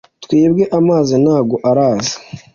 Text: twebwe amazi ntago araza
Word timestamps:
twebwe 0.23 0.63
amazi 0.79 1.13
ntago 1.23 1.55
araza 1.69 2.15